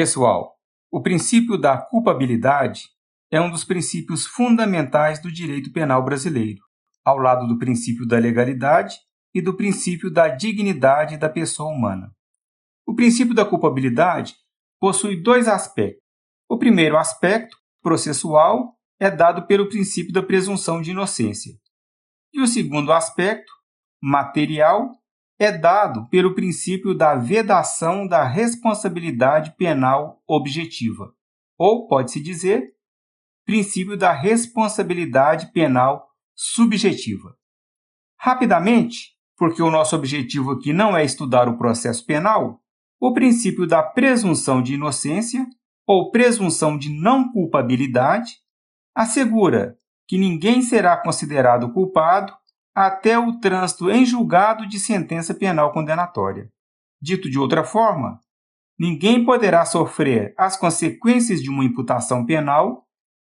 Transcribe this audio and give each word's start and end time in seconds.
Pessoal, 0.00 0.56
o 0.90 1.02
princípio 1.02 1.58
da 1.58 1.76
culpabilidade 1.76 2.84
é 3.30 3.38
um 3.38 3.50
dos 3.50 3.64
princípios 3.64 4.24
fundamentais 4.24 5.20
do 5.20 5.30
direito 5.30 5.70
penal 5.74 6.02
brasileiro, 6.02 6.62
ao 7.04 7.18
lado 7.18 7.46
do 7.46 7.58
princípio 7.58 8.06
da 8.06 8.18
legalidade 8.18 8.96
e 9.34 9.42
do 9.42 9.54
princípio 9.54 10.10
da 10.10 10.28
dignidade 10.28 11.18
da 11.18 11.28
pessoa 11.28 11.70
humana. 11.70 12.10
O 12.86 12.94
princípio 12.94 13.34
da 13.34 13.44
culpabilidade 13.44 14.36
possui 14.80 15.22
dois 15.22 15.46
aspectos. 15.46 16.02
O 16.48 16.56
primeiro 16.56 16.96
aspecto, 16.96 17.58
processual, 17.82 18.78
é 18.98 19.10
dado 19.10 19.46
pelo 19.46 19.68
princípio 19.68 20.14
da 20.14 20.22
presunção 20.22 20.80
de 20.80 20.92
inocência. 20.92 21.52
E 22.32 22.40
o 22.40 22.46
segundo 22.46 22.90
aspecto, 22.90 23.52
material, 24.02 24.92
é 25.40 25.50
dado 25.50 26.06
pelo 26.10 26.34
princípio 26.34 26.94
da 26.94 27.14
vedação 27.14 28.06
da 28.06 28.22
responsabilidade 28.24 29.56
penal 29.56 30.22
objetiva, 30.28 31.14
ou 31.56 31.88
pode-se 31.88 32.20
dizer, 32.20 32.74
princípio 33.46 33.96
da 33.96 34.12
responsabilidade 34.12 35.50
penal 35.50 36.10
subjetiva. 36.36 37.34
Rapidamente, 38.18 39.16
porque 39.34 39.62
o 39.62 39.70
nosso 39.70 39.96
objetivo 39.96 40.50
aqui 40.50 40.74
não 40.74 40.94
é 40.94 41.02
estudar 41.02 41.48
o 41.48 41.56
processo 41.56 42.04
penal, 42.04 42.60
o 43.00 43.14
princípio 43.14 43.66
da 43.66 43.82
presunção 43.82 44.60
de 44.62 44.74
inocência 44.74 45.46
ou 45.86 46.10
presunção 46.10 46.76
de 46.76 46.90
não 46.90 47.32
culpabilidade 47.32 48.32
assegura 48.94 49.78
que 50.06 50.18
ninguém 50.18 50.60
será 50.60 50.98
considerado 50.98 51.72
culpado 51.72 52.34
até 52.86 53.18
o 53.18 53.38
trânsito 53.38 53.90
em 53.90 54.06
julgado 54.06 54.66
de 54.66 54.80
sentença 54.80 55.34
penal 55.34 55.70
condenatória. 55.70 56.50
Dito 57.00 57.28
de 57.28 57.38
outra 57.38 57.62
forma, 57.62 58.18
ninguém 58.78 59.22
poderá 59.22 59.66
sofrer 59.66 60.34
as 60.38 60.56
consequências 60.56 61.42
de 61.42 61.50
uma 61.50 61.62
imputação 61.62 62.24
penal 62.24 62.86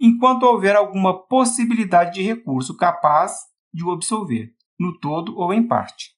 enquanto 0.00 0.44
houver 0.44 0.76
alguma 0.76 1.26
possibilidade 1.26 2.14
de 2.14 2.22
recurso 2.22 2.76
capaz 2.76 3.32
de 3.74 3.84
o 3.84 3.90
absolver, 3.90 4.52
no 4.78 4.98
todo 5.00 5.36
ou 5.36 5.52
em 5.52 5.66
parte. 5.66 6.10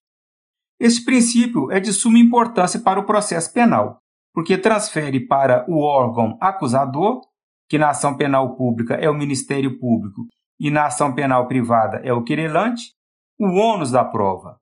Este 0.78 1.03
princípio 1.03 1.70
é 1.70 1.81
de 1.81 1.92
suma 1.94 2.19
importância 2.19 2.81
para 2.81 3.00
o 3.00 3.06
processo 3.06 3.53
penal, 3.55 4.00
porque 4.34 4.59
transfere 4.59 5.27
para 5.27 5.64
o 5.66 5.81
órgão 5.81 6.36
acusador, 6.41 7.22
que 7.70 7.78
na 7.78 7.91
ação 7.91 8.16
penal 8.16 8.55
pública 8.55 8.94
é 8.94 9.09
o 9.09 9.14
Ministério 9.14 9.78
Público 9.78 10.27
e 10.61 10.70
na 10.70 10.86
ação 10.86 11.14
penal 11.14 11.48
privada 11.48 11.98
é 12.05 12.12
o 12.12 12.22
querelante, 12.22 12.92
o 13.38 13.46
ônus 13.46 13.90
da 13.90 14.04
prova, 14.04 14.58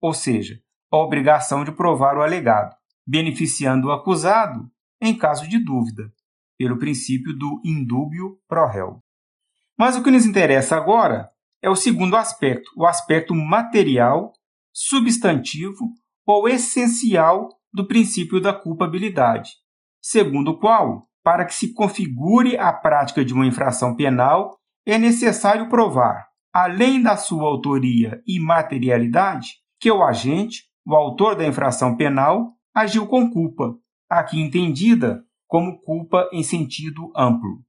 ou 0.00 0.12
seja, 0.12 0.58
a 0.90 0.96
obrigação 0.96 1.64
de 1.64 1.72
provar 1.72 2.16
o 2.16 2.22
alegado, 2.22 2.74
beneficiando 3.06 3.88
o 3.88 3.92
acusado 3.92 4.70
em 5.00 5.16
caso 5.16 5.48
de 5.48 5.58
dúvida, 5.58 6.12
pelo 6.56 6.78
princípio 6.78 7.36
do 7.36 7.60
indúbio 7.64 8.38
pro 8.46 8.66
réu. 8.66 9.00
Mas 9.76 9.96
o 9.96 10.02
que 10.02 10.10
nos 10.10 10.26
interessa 10.26 10.76
agora 10.76 11.30
é 11.60 11.68
o 11.68 11.74
segundo 11.74 12.16
aspecto, 12.16 12.70
o 12.76 12.86
aspecto 12.86 13.34
material, 13.34 14.32
substantivo 14.72 15.92
ou 16.26 16.48
essencial 16.48 17.48
do 17.72 17.86
princípio 17.86 18.40
da 18.40 18.52
culpabilidade, 18.52 19.50
segundo 20.00 20.52
o 20.52 20.58
qual, 20.58 21.08
para 21.22 21.44
que 21.44 21.54
se 21.54 21.72
configure 21.72 22.56
a 22.56 22.72
prática 22.72 23.24
de 23.24 23.32
uma 23.32 23.46
infração 23.46 23.96
penal, 23.96 24.58
é 24.84 24.98
necessário 24.98 25.68
provar, 25.68 26.26
além 26.52 27.02
da 27.02 27.16
sua 27.16 27.44
autoria 27.44 28.22
e 28.26 28.38
materialidade, 28.38 29.54
que 29.80 29.90
o 29.90 30.02
agente, 30.02 30.64
o 30.86 30.94
autor 30.94 31.34
da 31.34 31.46
infração 31.46 31.96
penal, 31.96 32.54
agiu 32.74 33.06
com 33.06 33.30
culpa, 33.30 33.74
aqui 34.08 34.40
entendida 34.40 35.24
como 35.48 35.80
culpa 35.80 36.28
em 36.32 36.42
sentido 36.42 37.10
amplo. 37.16 37.62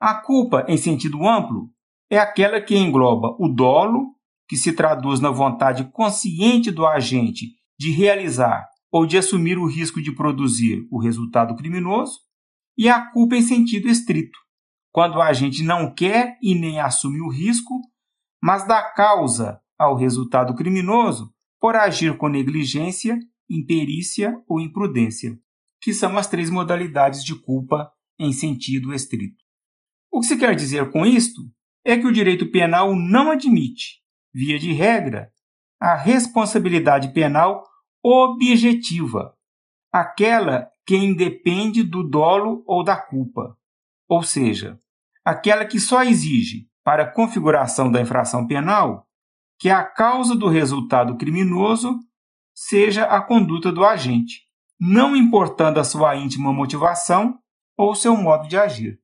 A 0.00 0.14
culpa 0.14 0.64
em 0.68 0.76
sentido 0.76 1.26
amplo 1.28 1.70
é 2.10 2.18
aquela 2.18 2.60
que 2.60 2.76
engloba 2.76 3.36
o 3.38 3.48
dolo, 3.48 4.14
que 4.48 4.56
se 4.56 4.72
traduz 4.72 5.20
na 5.20 5.30
vontade 5.30 5.84
consciente 5.92 6.70
do 6.70 6.86
agente 6.86 7.48
de 7.78 7.90
realizar 7.90 8.66
ou 8.90 9.06
de 9.06 9.18
assumir 9.18 9.58
o 9.58 9.66
risco 9.66 10.00
de 10.00 10.14
produzir 10.14 10.86
o 10.90 10.98
resultado 10.98 11.54
criminoso, 11.54 12.20
e 12.76 12.88
a 12.88 13.10
culpa 13.10 13.36
em 13.36 13.42
sentido 13.42 13.88
estrito, 13.88 14.38
quando 14.92 15.16
o 15.16 15.22
agente 15.22 15.62
não 15.62 15.92
quer 15.92 16.38
e 16.42 16.54
nem 16.54 16.80
assume 16.80 17.20
o 17.20 17.28
risco, 17.28 17.80
mas 18.42 18.66
dá 18.66 18.82
causa 18.82 19.60
ao 19.78 19.96
resultado 19.96 20.54
criminoso 20.54 21.32
por 21.60 21.76
agir 21.76 22.16
com 22.16 22.28
negligência, 22.28 23.18
imperícia 23.48 24.42
ou 24.46 24.60
imprudência 24.60 25.38
que 25.80 25.94
são 25.94 26.16
as 26.18 26.26
três 26.26 26.50
modalidades 26.50 27.24
de 27.24 27.34
culpa 27.34 27.90
em 28.18 28.32
sentido 28.32 28.92
estrito. 28.92 29.44
O 30.10 30.20
que 30.20 30.26
se 30.26 30.36
quer 30.36 30.54
dizer 30.54 30.90
com 30.90 31.06
isto 31.06 31.42
é 31.84 31.96
que 31.96 32.06
o 32.06 32.12
direito 32.12 32.50
penal 32.50 32.94
não 32.94 33.30
admite, 33.30 34.02
via 34.34 34.58
de 34.58 34.72
regra, 34.72 35.32
a 35.80 35.94
responsabilidade 35.94 37.12
penal 37.12 37.64
objetiva, 38.02 39.34
aquela 39.92 40.68
que 40.84 40.96
independe 40.96 41.82
do 41.82 42.02
dolo 42.02 42.64
ou 42.66 42.82
da 42.82 42.96
culpa, 42.96 43.56
ou 44.08 44.22
seja, 44.22 44.80
aquela 45.24 45.64
que 45.64 45.78
só 45.78 46.02
exige, 46.02 46.67
para 46.88 47.02
a 47.02 47.12
configuração 47.12 47.92
da 47.92 48.00
infração 48.00 48.46
penal, 48.46 49.06
que 49.60 49.68
a 49.68 49.84
causa 49.84 50.34
do 50.34 50.48
resultado 50.48 51.18
criminoso 51.18 52.00
seja 52.56 53.04
a 53.04 53.20
conduta 53.20 53.70
do 53.70 53.84
agente, 53.84 54.46
não 54.80 55.14
importando 55.14 55.78
a 55.78 55.84
sua 55.84 56.16
íntima 56.16 56.50
motivação 56.50 57.38
ou 57.76 57.94
seu 57.94 58.16
modo 58.16 58.48
de 58.48 58.56
agir. 58.56 58.98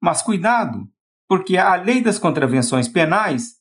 Mas 0.00 0.22
cuidado, 0.22 0.88
porque 1.28 1.56
a 1.56 1.74
lei 1.74 2.00
das 2.00 2.16
contravenções 2.16 2.86
penais 2.86 3.56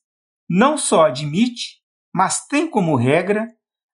não 0.48 0.78
só 0.78 1.08
admite, 1.08 1.82
mas 2.14 2.46
tem 2.46 2.70
como 2.70 2.96
regra 2.96 3.48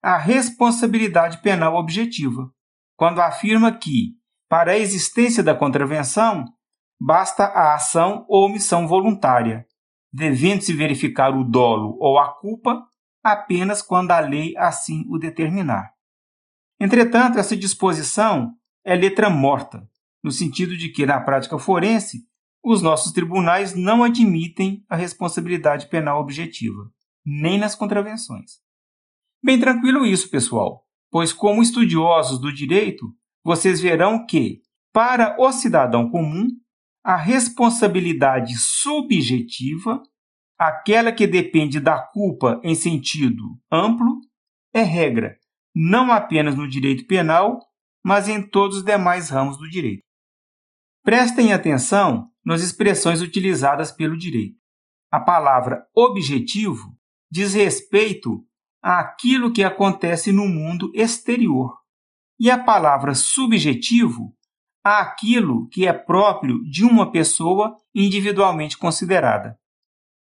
a 0.03 0.17
responsabilidade 0.17 1.41
penal 1.41 1.75
objetiva, 1.75 2.51
quando 2.97 3.21
afirma 3.21 3.71
que, 3.71 4.17
para 4.49 4.73
a 4.73 4.77
existência 4.77 5.41
da 5.41 5.55
contravenção, 5.55 6.43
basta 6.99 7.45
a 7.45 7.75
ação 7.75 8.25
ou 8.27 8.45
omissão 8.45 8.87
voluntária, 8.87 9.65
devendo-se 10.11 10.73
verificar 10.73 11.35
o 11.35 11.43
dolo 11.43 11.97
ou 11.99 12.19
a 12.19 12.33
culpa 12.33 12.85
apenas 13.23 13.81
quando 13.81 14.11
a 14.11 14.19
lei 14.19 14.55
assim 14.57 15.05
o 15.07 15.17
determinar. 15.17 15.91
Entretanto, 16.79 17.39
essa 17.39 17.55
disposição 17.55 18.53
é 18.83 18.95
letra 18.95 19.29
morta, 19.29 19.87
no 20.23 20.31
sentido 20.31 20.75
de 20.77 20.89
que, 20.89 21.05
na 21.05 21.19
prática 21.21 21.57
forense, 21.57 22.27
os 22.63 22.81
nossos 22.81 23.11
tribunais 23.11 23.75
não 23.75 24.03
admitem 24.03 24.85
a 24.89 24.95
responsabilidade 24.95 25.87
penal 25.87 26.19
objetiva, 26.21 26.89
nem 27.25 27.57
nas 27.57 27.75
contravenções. 27.75 28.61
Bem 29.43 29.59
tranquilo 29.59 30.05
isso, 30.05 30.29
pessoal, 30.29 30.85
pois, 31.11 31.33
como 31.33 31.61
estudiosos 31.61 32.39
do 32.39 32.53
direito, 32.53 33.13
vocês 33.43 33.81
verão 33.81 34.25
que, 34.25 34.61
para 34.93 35.35
o 35.39 35.51
cidadão 35.51 36.09
comum, 36.09 36.47
a 37.03 37.15
responsabilidade 37.15 38.57
subjetiva, 38.57 40.01
aquela 40.57 41.11
que 41.11 41.27
depende 41.27 41.79
da 41.79 42.01
culpa 42.01 42.61
em 42.63 42.75
sentido 42.75 43.59
amplo, 43.71 44.19
é 44.73 44.81
regra 44.81 45.37
não 45.75 46.11
apenas 46.11 46.55
no 46.55 46.67
direito 46.67 47.07
penal, 47.07 47.59
mas 48.03 48.27
em 48.27 48.41
todos 48.47 48.77
os 48.77 48.83
demais 48.83 49.29
ramos 49.29 49.57
do 49.57 49.67
direito. 49.67 50.03
Prestem 51.03 51.51
atenção 51.51 52.29
nas 52.45 52.61
expressões 52.61 53.21
utilizadas 53.21 53.91
pelo 53.91 54.17
direito. 54.17 54.57
A 55.11 55.19
palavra 55.19 55.85
objetivo 55.95 56.95
diz 57.31 57.53
respeito 57.53 58.45
àquilo 58.81 59.51
que 59.51 59.63
acontece 59.63 60.31
no 60.31 60.47
mundo 60.47 60.91
exterior, 60.93 61.75
e 62.39 62.51
a 62.51 62.61
palavra 62.63 63.15
subjetivo 63.15 64.35
àquilo 64.83 65.67
que 65.69 65.87
é 65.87 65.93
próprio 65.93 66.61
de 66.69 66.83
uma 66.83 67.11
pessoa 67.11 67.77
individualmente 67.95 68.77
considerada. 68.77 69.57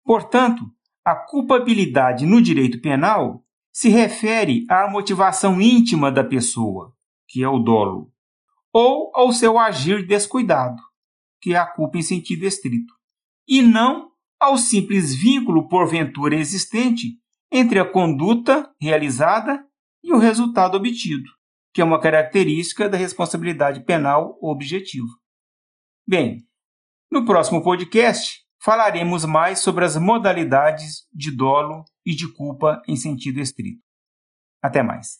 Portanto, 0.05 0.65
a 1.05 1.15
culpabilidade 1.15 2.27
no 2.27 2.43
direito 2.43 2.81
penal 2.81 3.45
se 3.73 3.89
refere 3.89 4.67
à 4.69 4.91
motivação 4.91 5.61
íntima 5.61 6.11
da 6.11 6.25
pessoa, 6.25 6.93
que 7.29 7.43
é 7.43 7.49
o 7.49 7.59
dolo, 7.59 8.11
ou 8.73 9.13
ao 9.15 9.33
seu 9.33 9.59
agir 9.59 10.07
descuidado, 10.07 10.83
que 11.41 11.55
é 11.55 11.57
a 11.57 11.67
culpa 11.67 11.99
em 11.99 12.03
sentido 12.03 12.45
estrito, 12.45 12.93
e 13.47 13.63
não 13.63 14.11
ao 14.41 14.57
simples 14.57 15.15
vínculo 15.15 15.69
porventura 15.69 16.37
existente 16.37 17.19
entre 17.51 17.79
a 17.79 17.85
conduta 17.85 18.71
realizada 18.81 19.65
e 20.03 20.13
o 20.13 20.19
resultado 20.19 20.77
obtido, 20.77 21.31
que 21.73 21.81
é 21.81 21.85
uma 21.85 22.01
característica 22.01 22.89
da 22.89 22.97
responsabilidade 22.97 23.85
penal 23.85 24.39
objetiva. 24.41 25.09
Bem, 26.07 26.47
no 27.11 27.25
próximo 27.25 27.63
podcast 27.63 28.43
falaremos 28.63 29.25
mais 29.25 29.61
sobre 29.61 29.85
as 29.85 29.97
modalidades 29.97 31.07
de 31.13 31.35
dolo 31.35 31.85
e 32.05 32.15
de 32.15 32.33
culpa 32.33 32.83
em 32.89 32.97
sentido 32.97 33.41
estrito. 33.41 33.83
Até 34.63 34.83
mais. 34.83 35.19